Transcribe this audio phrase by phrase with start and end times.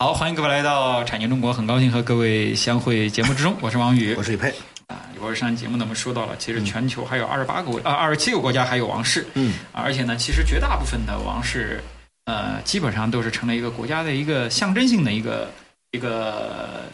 [0.00, 3.56] 好，欢迎各位来到《产经中国》，很高兴和各位相会节目之中。
[3.60, 4.48] 我是王宇，我是李佩。
[4.86, 9.26] 啊，一会儿上节目呢，我们说到了，其实全球还有二十八个啊，二十七个国家还有王室。
[9.34, 11.82] 嗯，而且呢，其实绝大部分的王室，
[12.26, 15.50] 呃，基本上都是成了一个国家的一个象征性的一个
[15.90, 16.84] 一个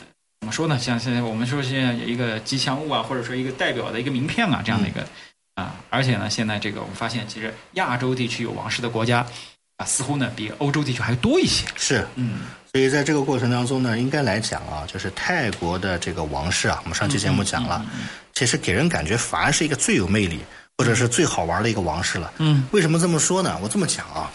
[0.41, 0.79] 怎么说呢？
[0.79, 5.07] 像现在我们说现在有一个吉祥物啊，或者说一个代表的一个名片啊，这样的一个
[5.57, 5.77] 啊。
[5.91, 9.27] 而且呢，现在这个我们发现，其实亚洲地区有王室的国家
[9.85, 11.67] 啊，似乎呢比欧洲地区还多一些。
[11.77, 12.39] 是，嗯。
[12.73, 17.87] 所以在这个过程当中呢，应该来讲啊，就是泰国的这个王室啊，我们上期节目讲了，
[18.33, 20.41] 其实给人感觉反而是一个最有魅力
[20.77, 22.33] 或者是最好玩的一个王室了。
[22.39, 23.57] 嗯，为什么这么说呢？
[23.63, 24.29] 我这么讲啊，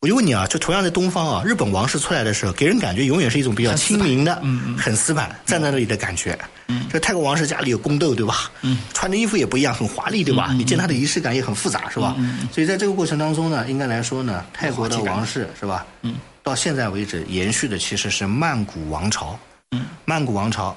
[0.00, 6.38] 我就问你啊，就同样在东方啊，日本王室出来的时候，给人感觉永远是一种比较亲民的，嗯嗯，很死板，站在那里的感觉。
[6.68, 8.50] 嗯，这泰国王室家里有宫斗，对吧？
[8.62, 10.50] 嗯，穿的衣服也不一样，很华丽，对吧？
[10.52, 12.14] 你见他的仪式感也很复杂，是吧？
[12.18, 15.86] 嗯所以在这个过程当中呢，应该来说呢，泰国的王室是吧？
[16.02, 16.14] 嗯。
[16.42, 19.38] 到现在为止，延续的其实是曼谷王朝。
[19.72, 20.74] 嗯，曼谷王朝，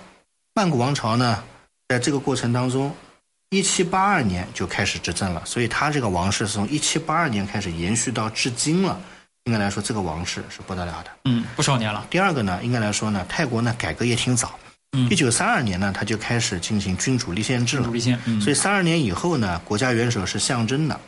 [0.54, 1.42] 曼谷王朝呢，
[1.88, 2.94] 在这个过程当中，
[3.52, 9.00] 一七八二年就开始执政了，所以他这个王室是从一七八二年开始延续到至今了。
[9.46, 11.12] 应该来说，这个王室是不得了的。
[11.26, 12.06] 嗯，不少年了。
[12.10, 14.60] 第二个呢，应该来说呢，泰国呢改革也挺早。
[14.94, 17.90] 嗯，一九三二年呢，他就开始进行君主立宪制了。
[17.90, 18.20] 立宪。
[18.26, 21.00] 嗯，所以三二年以后呢，国家元首是象征的，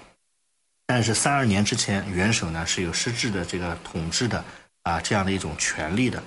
[0.87, 4.43] 但是三二年之前，元首呢是有实质的这个统治的
[4.83, 6.23] 啊这样的一种权利的。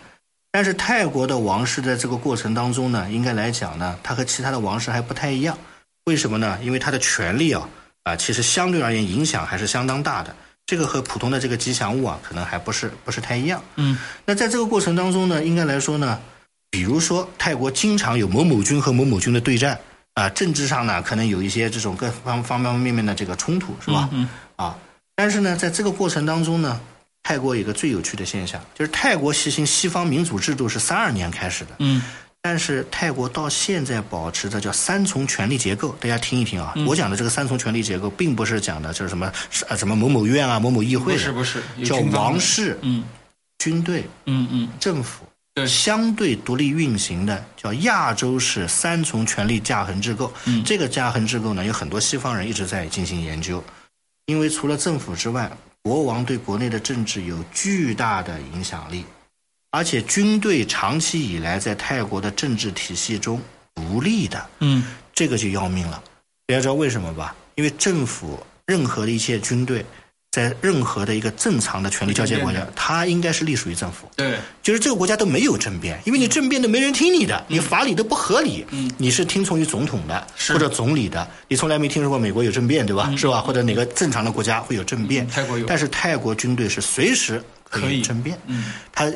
[0.52, 5.56] 但是泰国的王室在这个过程当中呢，应该来讲呢，它和其他的王室还不太一样。
[6.04, 6.58] 为什么呢？
[6.62, 7.68] 因为它的权力啊
[8.04, 10.34] 啊，其实相对而言影响还是相当大的。
[10.66, 13.62] 这个和普通的这个吉祥物啊，可能还不是不是太一样。
[13.76, 16.20] 嗯，那在这个过程当中呢，应该来说呢，
[16.76, 19.78] 比如说泰国经常有某某军和某某军的对战。
[20.12, 24.10] 啊，政治上呢，可能有一些这种各方方方面面的这个冲突，是吧？
[24.12, 24.28] 嗯。
[24.56, 24.76] 啊，
[25.14, 26.78] 但是呢，在这个过程当中呢，
[27.22, 31.70] 泰国有一个最有趣的现象，就是泰国实行西方民主制度是三二年开始的。
[31.78, 32.02] 嗯。
[32.42, 36.72] 但是泰国到现在保持着叫三重权力结构，大家听一听啊。
[36.76, 39.32] 嗯、我讲的这个三重权力结构，并不是讲的就是什么
[39.68, 43.02] 呃什么某某院啊、某某议会不是不是，叫王室、嗯，
[43.58, 45.24] 军队、嗯嗯，政府。
[45.56, 50.30] 对相对独立运行的叫亚洲式三重权力架衡制构。
[50.44, 53.64] 嗯，这个架衡制构呢，有很多西方人一直在进行研究，
[54.26, 55.50] 因为除了政府之外，
[55.80, 59.02] 国王对国内的政治有巨大的影响力，
[59.70, 63.40] 而且军队长期以来在泰国的政治体系中
[63.74, 64.46] 独立的。
[64.60, 64.84] 嗯，
[65.14, 66.02] 这个就要命了。
[66.46, 67.34] 大家知道为什么吧？
[67.54, 69.82] 因为政府任何的一切军队。
[70.36, 74.06] 在任何的一个正常的权力交接国家，它应该是隶属于政府。
[74.14, 78.62] 对，就是这个国家都没有政变，因为你政变都没人听你的，你法理都不合理。
[78.68, 83.10] 嗯，你是听从于总统的或者总理的，你从来没听说过美国有政变，对吧？
[83.16, 83.40] 是吧？
[83.40, 85.26] 或者哪个正常的国家会有政变？
[85.26, 88.38] 泰国有，但是泰国军队是随时可以政变。
[88.46, 89.10] 嗯，他。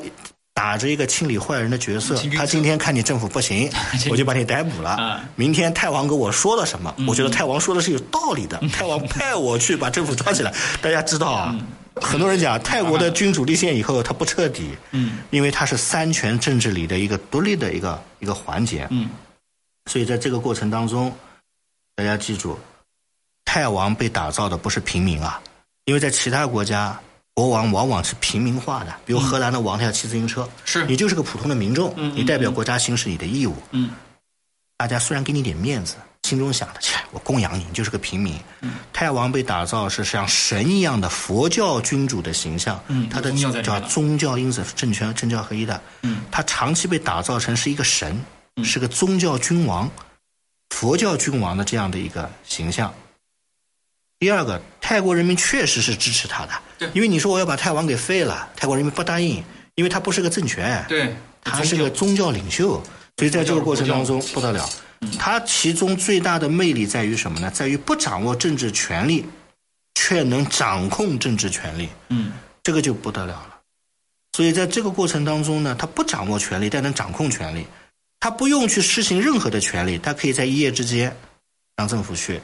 [0.60, 3.70] 打着一个清理坏人的角色，他今天看你政府不行，
[4.12, 5.24] 我就把你逮捕了。
[5.34, 6.94] 明天太王跟我说了什么？
[7.08, 10.52] 我觉得太王说的是有道理的，太王派我去把政府抓起来。
[10.82, 11.56] 大家知道啊，
[11.94, 19.08] 很多人讲泰国的君主立宪以后，他不彻底，嗯，因为他是三权政治里的一个独立的一个一个环节，嗯，
[19.86, 21.10] 所以在这个过程当中，
[21.96, 22.58] 大家记住，
[23.46, 25.40] 泰王被打造的不是平民啊，
[25.86, 27.00] 因为在其他国家。
[27.34, 30.84] 国王往往是平民化的，比如荷兰的王，他要骑自行车，是。
[30.86, 33.54] 你就是个普通的民众，嗯你代表国家行使你的义务。
[33.70, 33.90] 嗯，
[34.76, 35.94] 大家虽然给你点面子，
[36.24, 38.38] 心中想的，切，我供养你，你就是个平民。
[38.60, 48.22] 嗯，泰王被打造是像神一样的佛教君主的形象，嗯，他的叫宗教因子是政权政教合一的，嗯，他长期被打造成是一个神，
[48.62, 49.90] 是个宗教君王，
[50.70, 52.92] 佛教君王的这样的一个形象。
[54.20, 59.42] 第二个，泰国人民确实是支持他的，对，因为你说我要把泰王给废了，泰国人民不答应，
[59.74, 62.80] 因为他不是个政权，对，他是个宗教领袖，
[63.16, 64.68] 所以在这个过程当中不得了。
[65.18, 67.50] 他其中最大的魅力在于什么呢？
[67.50, 69.24] 在于不掌握政治权力，
[69.94, 71.88] 却能掌控政治权力。
[72.10, 72.32] 嗯，
[72.62, 73.56] 这个就不得了了。
[74.34, 77.66] 所以在这个过程当中呢，他不掌握权力，但能掌控权力。
[78.20, 81.16] 他不用去施行任何的权利，他可以在一夜之间
[81.74, 82.38] 让政府去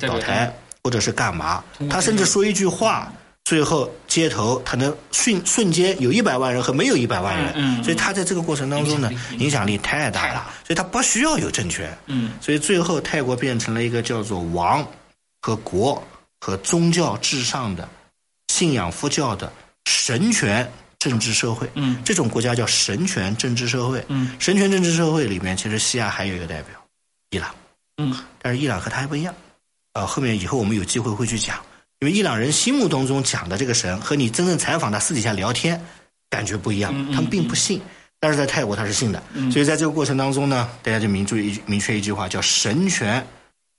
[0.00, 0.50] 倒台，
[0.82, 1.62] 或者是干嘛？
[1.90, 3.12] 他甚至说一句话，
[3.44, 11.96] 最后街头他能瞬瞬间有一百万人和没有一百万人，所以他在这个过程当中呢，影响力太大了，所以他不需要有政权。
[12.06, 14.86] 嗯，所以最后泰国变成了一个叫做王
[15.42, 16.02] 和国
[16.40, 17.88] 和宗教至上的
[18.48, 19.52] 信仰佛教的
[19.86, 20.70] 神权。
[21.00, 26.70] 政治社会，嗯，这种国家叫神权政治社会，嗯，神权政治社会里面，其实西亚还有一个代表，
[27.30, 27.54] 伊朗，
[27.98, 29.32] 嗯，但是伊朗和他还不一样，
[29.98, 31.56] 啊，后面以后我们有机会会去讲，
[31.98, 35.80] 因为伊朗人心目当中讲的这个神和你真正采访他私底下聊天
[36.30, 37.80] 感觉不一样，他们并不信，
[38.20, 43.26] 但是在泰国他是信的，所以在这个过程当中呢，大家就明注意明确一句话，叫神权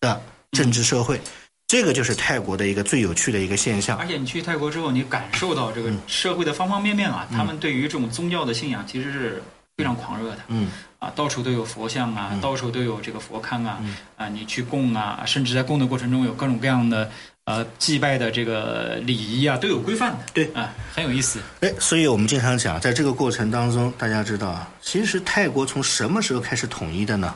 [0.01, 0.21] 的
[0.51, 1.19] 政治社会。
[1.67, 9.43] 这个就是泰国的一个最有趣的一个现象，而且你去泰国之后，你感受到这个社会的方方面面啊，他们对于这种宗教的信仰其实是
[9.77, 10.39] 非常狂热的。
[10.47, 13.79] 嗯，啊，到处都有佛像啊，到处都有这个佛龛啊，
[14.17, 17.09] 啊，你去供啊，甚至在供的过程中有各种各样的
[17.45, 20.19] 呃祭拜的这个礼仪啊，都有规范的。
[20.33, 21.39] 对，啊，很有意思。
[21.61, 27.33] 哎，所以我们经常讲，在这个过程当中，大家知道啊，其实泰国从什么时候开始统一的呢？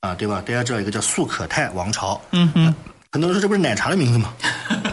[0.00, 0.42] 啊，对吧？
[0.46, 2.20] 大家知道一个叫素可泰王朝。
[2.32, 2.74] 嗯嗯。
[3.12, 4.34] 很多人说这不是奶茶的名字吗？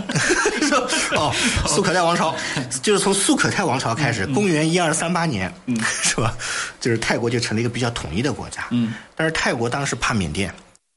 [1.31, 2.35] 说哦，素可泰王朝
[2.81, 5.53] 就是从素可泰王朝开始，公元一二三八年，
[6.03, 6.35] 是吧？
[6.79, 8.65] 就是泰国就成了一个比较统一的国家。
[8.71, 10.53] 嗯，但是泰国当时怕缅甸，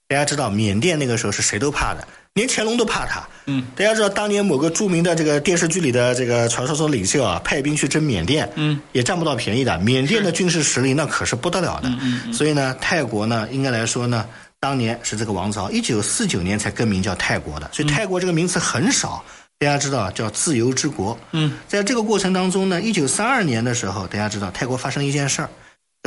[0.09, 3.27] 大家知道缅甸那个时候是谁都怕的，连乾隆都怕他。
[3.47, 9.79] 嗯，大家知道当年某个著名的这个电视剧里的这个传说中领袖啊，派兵去征缅甸，嗯，也占不到便宜的。
[9.79, 11.89] 缅甸的军事实力那可是不得了的。
[11.89, 12.33] 嗯嗯。
[12.33, 14.27] 所以呢，泰国呢，应该来说呢。
[14.59, 19.23] 当年是这个王朝，一九四九年才更名叫泰国的，所以泰国这个名词很少。
[19.59, 21.19] 大家知道叫自由之国。
[21.33, 25.49] 嗯，在这个过程当中呢，一九三二年的时候，大家知道泰国发生一件事儿。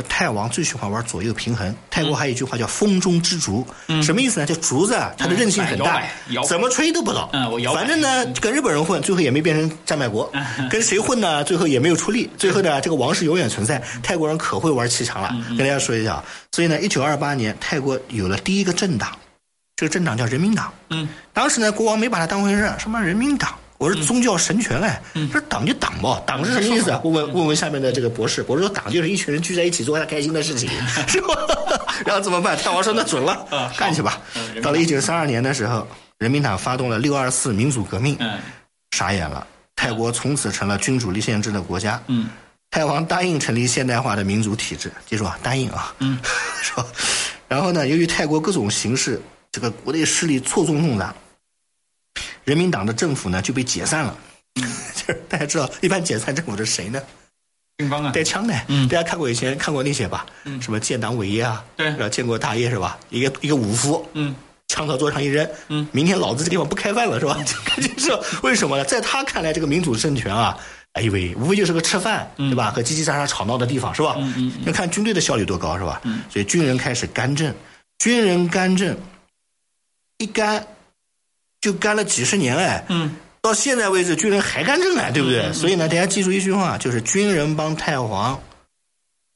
[0.08, 1.74] 泰王最喜欢玩左右平衡。
[1.90, 3.66] 泰国还有一句话叫“风中之竹”，
[4.02, 4.46] 什么意思呢？
[4.46, 6.02] 就竹子啊，它的韧性很大，
[6.48, 7.28] 怎么吹都不倒。
[7.32, 7.74] 嗯，我摇。
[7.74, 10.30] 反正呢，跟日本人混，最后也没变成战败国；
[10.70, 12.30] 跟谁混呢，最后也没有出力。
[12.38, 13.82] 最后呢，这个王室永远存在。
[14.02, 16.24] 泰国人可会玩气场了，跟大家说一下。
[16.52, 19.10] 所以呢，一九二八年，泰国有了第一个政党，
[19.80, 20.70] 这个政党叫人民党。
[20.90, 23.54] 嗯，当时呢，国王没把它当回事，什么人民党。
[23.78, 25.00] 我是宗教神权哎，
[25.32, 27.00] 这党就党吧，党是什么意思啊？
[27.02, 30.68] 问 问问问下面的这个博士，博士说党就是一群人聚在一起做他开心的事情
[31.08, 31.28] 是吧？
[32.04, 32.54] 然后怎么办？
[32.58, 34.20] 泰王说那准了，干去吧。
[34.62, 35.88] 到了一九三二年的时候，
[36.18, 38.18] 人民党发动了六二四民主革命，
[38.90, 41.98] 傻眼了，泰国从此成了君主立宪制的国家。
[42.08, 42.28] 嗯，
[42.70, 45.94] 泰王答应成立现代化的民主体制，记住啊，答应啊。
[46.00, 46.18] 嗯，
[46.60, 46.84] 是吧？
[47.48, 49.18] 然后呢，由于泰国各种形势，
[49.52, 51.14] 这个国内势力错综复杂。
[52.44, 54.16] 人民党的政府呢就被解散了，
[54.54, 57.00] 就是大家知道，一般解散政府的是谁呢？
[57.78, 58.54] 军方啊，带枪的。
[58.68, 60.26] 嗯，大家看过以前看过那些吧？
[60.44, 61.64] 嗯，什么建党伟业啊？
[61.76, 62.98] 对，建国大业是吧？
[63.10, 64.34] 一个一个武夫，嗯，
[64.68, 67.38] 枪到桌上一扔，嗯，明天老子这地方不开饭了是吧？
[67.76, 68.84] 就是为什么呢？
[68.84, 70.58] 在他看来，这个民主政权啊，
[70.92, 72.70] 哎呦喂，无非就是个吃饭，对吧？
[72.70, 74.16] 和叽叽喳喳吵闹的地方是吧？
[74.18, 76.00] 嗯嗯，要看军队的效率多高是吧？
[76.04, 77.54] 嗯，所以军人开始干政，
[77.98, 78.94] 军人干政，
[80.20, 80.64] 一干。
[81.62, 85.52] 就干了几十年哎，嗯，到现在为止，军人还干政哎，对不对？
[85.52, 88.40] 所以呢，大家记住一句话，就是军人帮太皇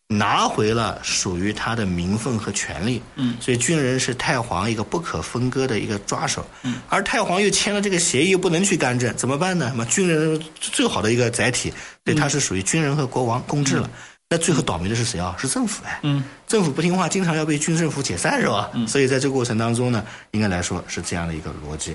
[0.08, 3.02] 拿回了属于他的名分和权利。
[3.16, 6.46] 嗯，所以军人是太皇一个不可分割的一个抓手。
[6.62, 9.68] 嗯，而太皇又签了这个协议，又不能去干政，怎么办呢？
[9.68, 11.70] 什么军人最好的一个载体，
[12.04, 13.90] 对，他是属于军人和国王共治了。
[14.34, 15.36] 那最后倒霉的是谁啊？
[15.38, 16.00] 是政府哎。
[16.02, 18.68] 嗯，政府不听话，经常要被军政府解散是吧？
[18.74, 21.94] 嗯，所以在这个过程当中呢，应该来说是这样的一个逻辑。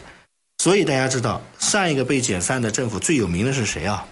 [0.60, 4.06] 所以大家知道，上一个被解散的政府最有名的是谁啊？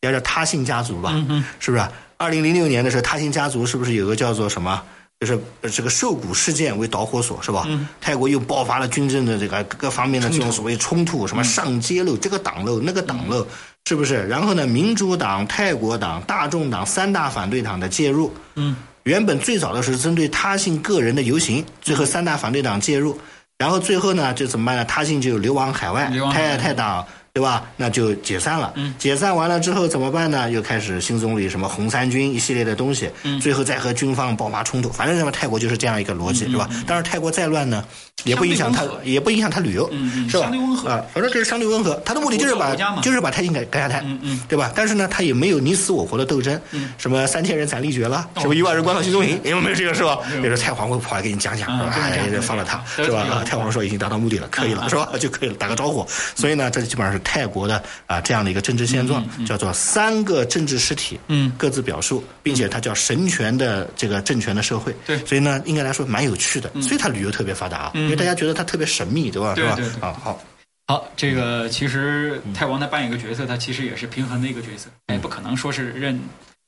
[0.00, 1.12] 要叫他信家族吧，
[1.60, 1.86] 是不是？
[2.16, 4.82] 二零零六年的时候，他信家族是不是有个叫做什么？
[5.20, 5.38] 就是
[5.70, 7.66] 这个受谷事件为导火索，是吧？
[8.00, 13.46] 泰国又爆发了军政的这个各方面的这种所谓冲突，什么上街喽，这个党喽，那个党喽，
[13.88, 14.26] 是不是？
[14.26, 18.74] 然后呢，民主党、泰国党、大众党三大反对党的介入，嗯，
[19.04, 23.16] 原本最早的是针对他信个人的游行，最后三大反对党介入。
[23.58, 24.84] 然后最后呢，就怎么办呢？
[24.84, 27.64] 他信就流亡海外，泰泰党对吧？
[27.76, 28.72] 那就解散了。
[28.76, 30.50] 嗯解散完了之后怎么办呢？
[30.50, 34.88] 又开始新总理什么红三军一系列的东西，嗯最后再和军方爆发冲突。
[34.88, 36.66] 反正什么泰国就是这样一个逻辑，嗯是吧？
[36.86, 37.84] 当然泰国再乱呢，
[38.24, 39.90] 也不影响他也不影响他旅游，
[40.30, 40.44] 是吧？
[40.44, 42.00] 相对温和啊，反正这是相对温和。
[42.06, 44.72] 他的目的就是把就是把泰兴改改下台，嗯嗯对吧？
[44.74, 50.18] 但是呢，他也没有你死我活的斗争，嗯什么三千人斩立决了，哦什么一万人关到集中营，有没有这个是吧？
[50.40, 52.40] 比如说太皇会跑来给你讲讲，是吧？
[52.40, 53.22] 放了他，是吧？
[53.26, 55.10] 对啊太皇说已经达到目的了，可以了，是吧？
[55.20, 56.06] 就可以了，打个招呼。
[56.34, 61.52] 所以呢，这基本上是泰国的啊这样的一个政治现状，叫做三个政治实体，嗯。
[61.58, 64.94] 各自表述，并且它叫神权的这个政权的社会。
[65.04, 65.18] 对。
[65.26, 69.54] 所以呢，应该来说蛮有趣的，所以它旅游特别发达啊，因为大家觉得它特别神秘，对吧？
[69.54, 69.76] 对吧？
[70.00, 70.40] 啊，好，
[70.86, 76.20] 好，这个其实泰王他扮演一个角色，他其实也是平衡的一个角色，也不可能说是任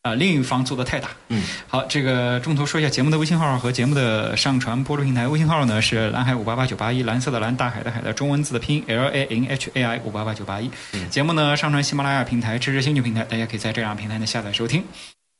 [0.08, 1.08] 啊、另一方做的太大。
[1.28, 5.28] 嗯，好，这个中途说一下节目的微信号和节目的上传播出平台。
[5.28, 10.70] 微信号呢是蓝海五八八九八一，蓝色的蓝，大海的海的中文字的拼音 L A N H A I 五八八九八一。
[11.10, 14.82] 节目呢上传喜马拉雅平台、知识星球平台，大家可以在这两个平台呢下载收听。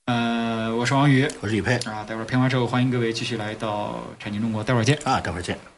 [0.07, 4.99] 呃，我是王宇我是李佩啊，待会儿片花之后，欢迎各位继续来到产经中国，待会儿见。
[5.05, 5.78] 啊，待会儿见。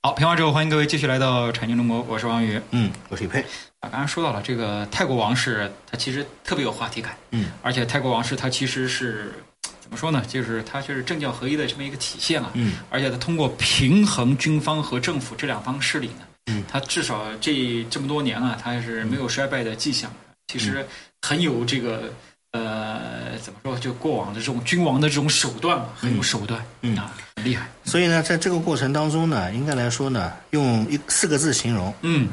[0.00, 2.60] 好，评完之后，欢迎各位继续来到产经中国，我是王宇。
[2.70, 3.40] 嗯，我是李佩。
[3.80, 9.32] 啊，刚才说到了这个泰国王室，它其实特别有话题感，嗯，而且泰国王室它其实是
[9.80, 10.22] 怎么说呢？
[10.28, 20.08] 就是它就是政教合一的这么一个体现啊，嗯，而且它通过平衡军方和政府这两方势力呢，嗯，它至少这这么多年啊，它是没有衰败的迹象，
[20.46, 20.86] 其实
[21.22, 22.04] 很有这个
[22.52, 32.28] 呃怎么说，就过往的这种君王的这种手段嘛，很有手段，嗯啊，很厉害，所以呢，在这个过程当中呢，应该来说呢，用一四个字形容，嗯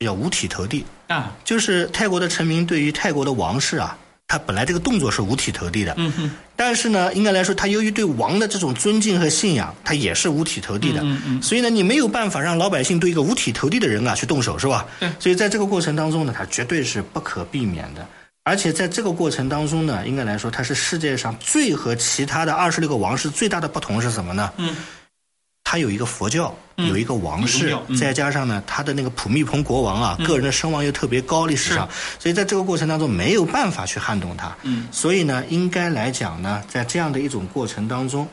[0.00, 0.84] 叫五体投地。
[1.08, 3.96] 啊，就是泰国的臣民对于泰国的王室啊，
[4.26, 11.00] 他本来这个动作是五体投地的，嗯哼，但是呢，应该来说，他由于对王的这种尊敬和信仰，他也是五体投地的。
[11.02, 14.84] 嗯嗯所以呢，你没有办法让老百姓对一个五体投地的人啊去动手，是吧？
[14.98, 18.06] 对所以在这个过程当中呢，他绝对是不可避免的。
[18.48, 24.52] 而且在这个过程当中呢，应该来说，它是世界上最和其他的二十六个王室最大的不同是什么呢？
[24.56, 24.76] 嗯，
[25.64, 26.86] 它有一个佛教，嗯。
[26.88, 31.88] 有一个王室，再加上呢，他的那个普密蓬国王啊，个人的声望又特别高，历史上，
[32.20, 34.56] 所以在这个过程当中没有办法去撼动他。
[34.62, 34.86] 嗯。
[34.92, 38.28] 所以呢，应该来讲呢，在这样的一种过程当中，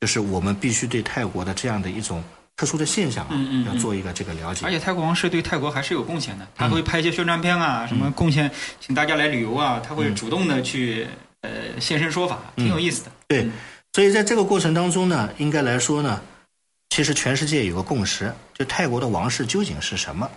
[0.00, 2.24] 就是我们必须对泰国的这样的一种
[2.58, 4.66] 特殊的现象啊，嗯嗯嗯要做一个这个了解。
[4.66, 8.50] 而且泰国王室对泰国还是有贡献的，他会拍一些宣传片啊，什么贡献，
[8.80, 11.06] 请大家来旅游啊，他会主动的去
[11.42, 11.50] 呃
[11.80, 13.12] 现身说法，挺有意思的。
[13.28, 13.52] 对嗯，
[13.92, 16.20] 所以在这个过程当中呢，应该来说呢，
[16.90, 20.28] 其实全世界有个共识，就泰国的王室究竟是什么？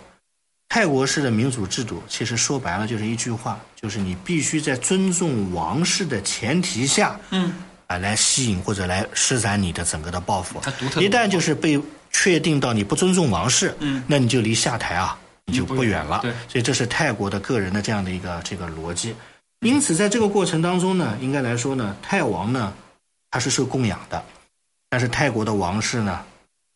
[0.68, 7.52] 泰国式的民主制度，其实说白了就是一句话，就是你必须在尊重王室的前提下，嗯，
[7.88, 10.60] 啊，来吸引或者来施展你的整个的抱负。
[10.62, 11.78] 它独特的一旦就是被
[12.12, 14.02] 确定到你不尊重王室，嗯。
[14.06, 16.20] 那你就离下台啊，你就不远了。
[16.22, 16.30] 对。
[16.48, 19.14] 所以这是泰国的个人的这样的一个这个逻辑。
[19.60, 22.72] 因此，在这个过程当中呢，应该来说呢，泰王呢，
[23.30, 24.22] 他是受供养的，
[24.88, 26.20] 但是泰国的王室呢，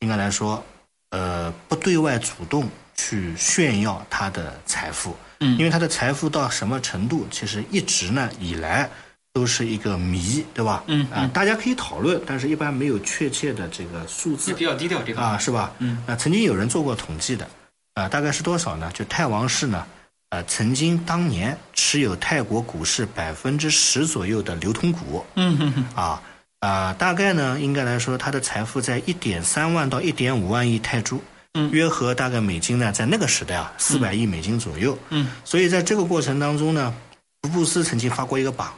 [0.00, 0.64] 应该来说，
[1.10, 5.58] 呃，不对外主动去炫耀他的财富，嗯。
[5.58, 8.88] 因为他的财富到什么程度，其实一直呢以来
[9.36, 10.82] 都是一个谜，对吧？
[10.86, 15.70] 嗯啊，大家可以讨论，但是一般没有确切的这个数字比较低调这个啊，是吧？
[15.78, 17.46] 嗯，啊，曾经有人做过统计的，
[17.92, 18.90] 啊，大概是多少呢？
[18.94, 19.86] 就泰王室呢，
[20.30, 26.22] 呃，曾经当年持有泰国股市百分之十左右的流通股，嗯哼哼，啊
[26.60, 31.20] 啊，大概呢，应该来说，他的财富在一点三万到一点五万亿泰铢，
[31.52, 36.94] 嗯约合大概美金呢，在那个时代啊，四百亿美金左右，嗯，所以在这个过程当中呢，
[37.42, 38.72] 福布斯曾经发过一个榜。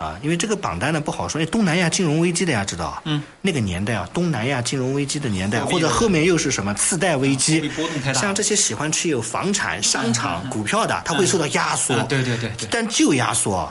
[0.00, 7.70] 啊，因为这个榜单呢不好说，因为东南亚金融危机大家知道啊，嗯，那个年代啊，东南亚金融危机的年代，或者后面又是什么次贷危机，
[8.14, 11.92] 像这些喜欢持有房产、商场、股票的，他会受到压缩。
[11.92, 13.70] 啊，对对对对，但就压缩，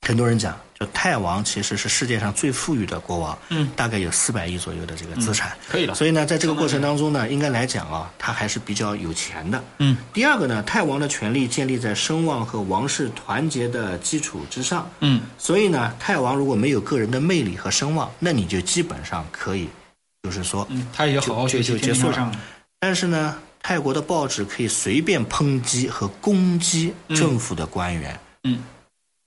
[0.00, 5.56] 很多人讲，就泰王其实是世界上最富裕的国王，嗯，大概有四百亿左右的这个资产。
[5.68, 5.94] 可以了。
[5.94, 9.62] 所以呢，在这个过程当中呢，应该来讲啊，他还是比较有钱的。
[9.78, 14.90] 嗯，第二个呢，泰王的权力建立在声望和王室团结的基础之上。
[15.00, 19.68] 嗯所以呢，泰王如果没有个人的魅力和声望，那你就基本上可以，
[20.22, 22.32] 就是说，嗯，他也好好学习，就就结束了
[22.78, 28.58] 但是呢，泰国的报纸可以随便抨击和攻击政府的官员，嗯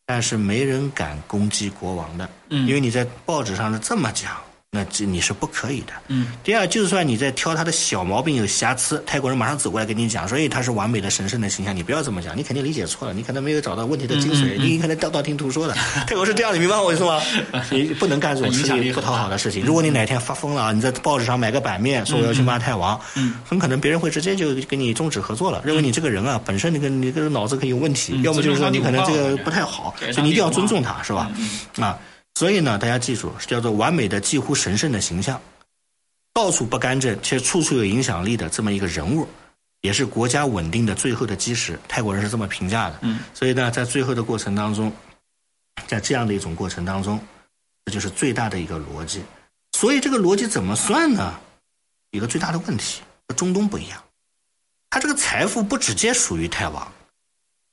[0.05, 2.67] 但是没人敢攻击国王的，嗯。
[2.67, 4.31] 因为你在报纸上是这么讲，
[4.75, 5.93] 那这你是不可以的。
[6.07, 15.75] 嗯第二，就算你在挑他的小毛病有瑕疵，泰国人马上走过来跟你讲所以，他是完美的神圣的形象，你不要这么讲，你肯定理解错了，你可能没有找到问题的精髓，嗯嗯嗯你可能道道听途说的。
[16.07, 17.21] 泰国是这样你，明白我意思吗？
[17.69, 19.63] 你不能干这种吃力不讨好的事情。
[19.63, 31.29] 如果你哪天发疯了啊，你在报纸上买个版面说我要去骂泰王，嗯很可能别人会直接就跟你终止合作了，认为你这个人啊本身你跟你这个脑子可以有问题，嗯要么就是说你可能这个不太好，所以你一定要尊重他，是吧？
[31.77, 31.97] 嗯啊，
[32.35, 35.39] 所以呢，大家记住，叫做完美的、几乎神圣的形象，
[36.33, 39.27] 到处不干政却处处有影响力的这么一个人物，
[39.81, 41.79] 也是国家稳定的最后的基石。
[41.87, 42.99] 泰国人是这么评价的。
[43.01, 44.91] 嗯所以呢，在最后的过程当中，
[45.87, 47.23] 在这样的一种过程当中，
[47.85, 49.23] 这就是最大的一个逻辑。
[49.73, 51.39] 所以这个逻辑怎么算呢？
[52.11, 54.03] 有一个最大的问题和中东不一样，
[54.89, 56.91] 他这个财富不直接属于泰王，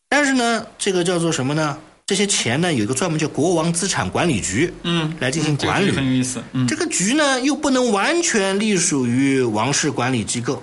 [0.09, 1.79] 但是呢，这个叫做什么呢？
[2.11, 6.43] 这些钱呢，有一个专门叫国王资产管理局，嗯，来进行管理这个很有意思。
[6.53, 10.61] 嗯这个局呢又不能完全隶属于王室管理机构，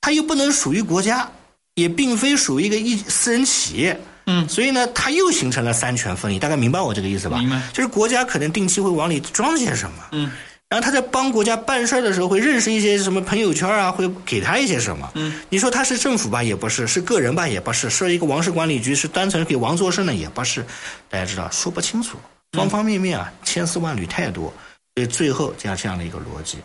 [0.00, 1.30] 它又不能属于国家，
[1.76, 4.00] 也并非属于一个一私人企业。
[4.26, 6.36] 嗯所以呢，它又形成了三权分立。
[6.36, 7.38] 大概明白我这个意思吧？
[7.38, 10.28] 明白就是国家可能定期会往里装些什么，嗯
[10.68, 15.08] 然后他在帮国家办事儿的时候会认识一些什么朋友圈啊，会给他一些什么。
[15.14, 20.66] 嗯，你说他是政府吧，也不是；是个人吧，也不是；是一个王室管理局，是单纯给王做事呢，也不是。
[21.08, 22.18] 大家知道，说不清楚，
[22.52, 24.52] 方方面面啊，千丝万缕太多，
[24.96, 26.58] 所以最后这样这样的一个逻辑。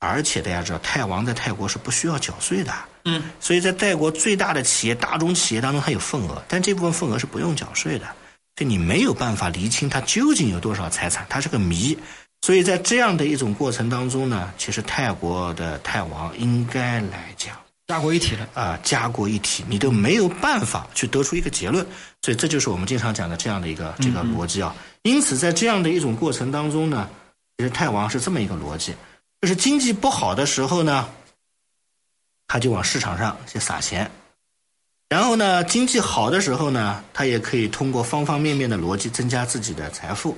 [0.00, 2.72] 而且大家知道，泰王在泰国是不需要缴税的。
[3.04, 8.06] 嗯所以在泰国最大的企业、大中企业当中，它有份额，但这部分份额是不用缴税的，
[8.56, 11.96] 所以你没有办法厘清他究竟有多少财产，它是个谜。
[12.40, 17.54] 所以在这样的一种过程当中呢，其实泰国的泰王应该来讲
[17.86, 18.48] 家国一体了。
[18.54, 21.84] 啊，家国一体，你都没有办法去得出一个结论。
[22.22, 24.74] 所以这就是我们经常讲的这样的一个这个逻辑啊。
[25.02, 27.08] 因此，在这样的一种过程当中呢，
[27.56, 28.94] 其实泰王是这么一个逻辑，
[29.40, 31.08] 就是经济不好的时候呢，
[32.46, 34.10] 他就往市场上去撒钱。
[35.08, 40.36] 然后呢，经济好的时候呢，他也可以通过方方面面的逻辑增加自己的财富。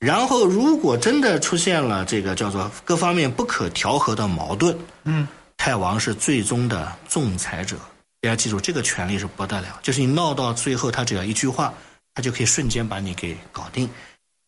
[0.00, 5.28] 然后，如果真的出现了这个叫做各方面不可调和的矛盾，嗯
[5.58, 7.76] 泰王是最终的仲裁者。
[8.22, 11.72] 大家记住，这个权利是不得了，就是你闹到最后，他只要一句话，
[12.14, 13.88] 他就可以瞬间把你给搞定。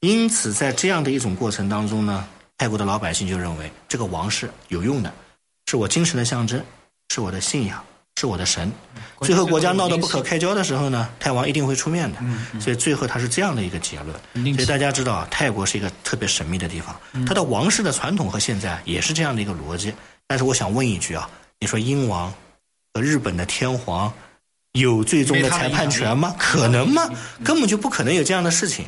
[0.00, 5.12] 因此，在这样的一种过程当中呢，泰国的老百姓就认为这个王是有用的，
[5.66, 6.64] 是我精神的象征，
[7.10, 7.84] 是我的信仰，
[8.22, 8.70] 是我的神。
[9.20, 12.18] 最后国家闹得不可开交的时候呢，泰王一定会出面的。
[12.60, 14.54] 所以最后他是这样的一个结论。
[14.54, 19.92] 所以大家知道啊，泰国是一个特别神秘的地方，它的王室的传统和现在也是这样的一个逻辑。
[20.28, 22.32] 但是我想问一句啊，你说英王
[22.94, 24.12] 和日本的天皇
[24.70, 26.32] 有最终的裁判权吗？
[26.38, 27.10] 可能吗？
[27.42, 28.84] 根本就不可能有这样的事情。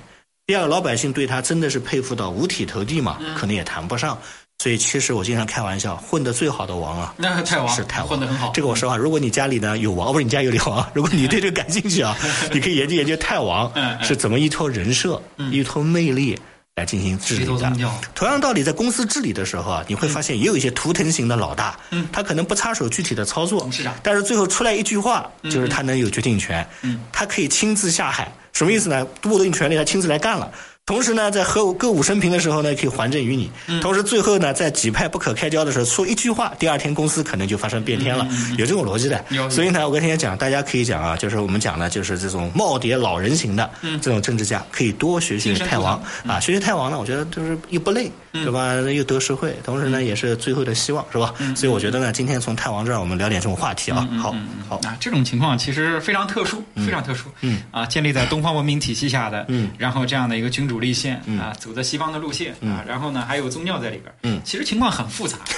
[0.46, 3.18] 第二，老百姓对他真的是佩服到五体投地嘛？
[3.36, 4.16] 可能也谈不上。
[4.64, 12.16] 所以其实我经常开玩笑，混得最好的王啊， 那泰王是泰王，混得很好这个我说话，如果你家里呢有王，不是你家有王，如果你对这个感兴趣啊，
[12.50, 13.70] 你可以研究研究泰王
[14.02, 15.20] 是怎么依托人设、
[15.52, 16.34] 依托魅力
[16.76, 17.92] 来进行治理的。
[18.14, 22.08] 同样道理，在公司治理的时候啊，你会发现也有一些图腾型的老大，嗯。
[22.10, 23.68] 他可能不插手具体的操作
[24.02, 27.02] 但是最后出来一句话，就是他能有决定权，嗯。
[27.12, 29.06] 他可以亲自下海，什么意思呢？
[29.24, 30.50] 握定权力，他亲自来干了。
[30.86, 33.50] 同时呢，在歌舞歌舞升平的时候呢，可以还政于你。
[33.68, 33.80] 嗯。
[33.80, 39.16] 同时，最后呢，在几派不可开交的时候，说一句话，第二天公司可能就发生变天了，有这种逻辑的。
[39.30, 39.48] 嗯有。
[39.48, 43.70] 所以呢，我跟大家讲，大家可以讲啊，就是我们讲的，就是这种耄耋老人型的
[44.02, 48.74] 这种政治家，可以多学学嗯精神泰王啊，学习太王呢，我觉得就是又不累，对吧？
[48.74, 51.32] 又得实惠，同时呢，也是最后的希望，是吧？
[51.56, 54.34] 所以我觉得呢，今天从太王这儿我们聊点这种话题啊，好
[54.68, 54.76] 好。
[54.84, 57.30] 啊，这种情况其实非常特殊，非常特殊。
[57.40, 57.62] 嗯。
[57.70, 59.70] 啊，建立在东方文明体系下的，嗯。
[59.78, 65.38] 然后这样的一个君主立宪啊，走在西方的路线啊，然后呢还有宗教在里边，嗯其实情况很复杂。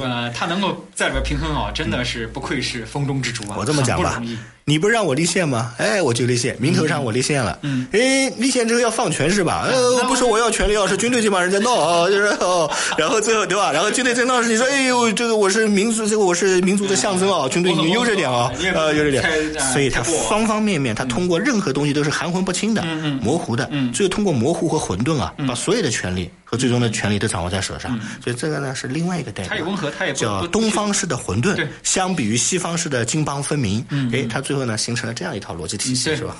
[0.00, 3.56] 呃，他能够在里边平衡好，真的是不愧是风中之烛啊！
[3.58, 5.72] 我这么讲吧很不容易，你不是让我立宪吗？
[5.78, 7.58] 哎，我就立宪，名头上我立宪了。
[7.62, 9.66] 嗯，哎，立宪之后要放权是吧？
[9.66, 13.72] 呃，不是我要权利，要是军队这帮人在闹啊， 就是哦，然后最后对吧？
[13.72, 19.24] 然后军队在闹时，你说哎呦，这个我是民族，这个我是民族的象征啊，军队你悠着点啊，呃，悠着点，
[19.72, 22.84] 所以他方方面面，他通过任何东西都是含混不清的、
[23.22, 27.98] 模糊的，最后通过模糊和混沌啊，把所有的权利和最终的权利都掌握在手上。
[28.22, 36.36] 所以这个呢是另外一个代表，它也温和，它也不叫东方式的混沌，相比于西方式的金邦分明，哎，它最后呢形成了这样一套逻辑体系，是吧？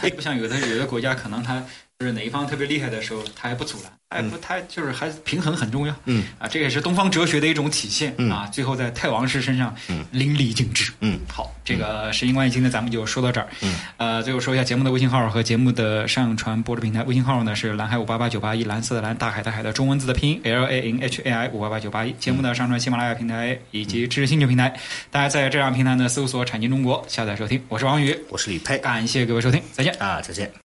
[0.00, 1.64] 它不像有的有的国家，可能它
[1.98, 5.96] 就是哪一方特别厉害的时候，他还不阻拦，他也不，他就是还平衡很重要。
[6.04, 8.46] 嗯啊，这也是东方哲学的一种体现、嗯啊。
[8.52, 10.92] 最后在太王氏身上嗯淋漓尽致。
[11.00, 13.48] 嗯好，这个时间关系，今天咱们就说到这儿。
[13.62, 17.02] 嗯，呃，最后说一下节目的微信号和节目的上传播出平台。
[17.04, 22.12] 微信号呢是蓝海五八八九八一，蓝色的蓝，大海的海的中文字的拼音 L A N H A I 五八八九八一。
[22.20, 24.78] 节目呢上传喜马拉雅平台以及知识星球平台，
[25.10, 27.64] 大家在这两个平台呢搜索“产经中国”下载收听。
[27.68, 29.94] 我是王宇，我是李佩感谢各位收听，再见。
[29.94, 30.52] 啊，再见。